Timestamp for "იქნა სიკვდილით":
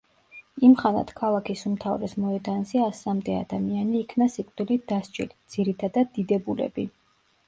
3.99-4.87